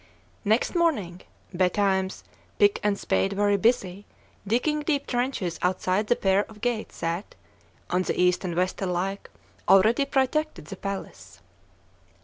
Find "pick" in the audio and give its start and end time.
2.57-2.79